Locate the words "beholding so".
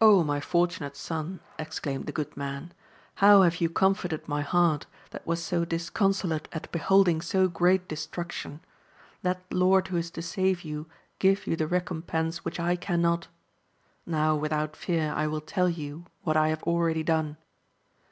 6.70-7.48